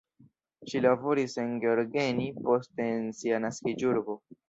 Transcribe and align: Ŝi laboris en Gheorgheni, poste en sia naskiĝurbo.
Ŝi 0.71 0.81
laboris 0.85 1.37
en 1.45 1.53
Gheorgheni, 1.65 2.27
poste 2.51 2.91
en 2.97 3.09
sia 3.23 3.47
naskiĝurbo. 3.49 4.23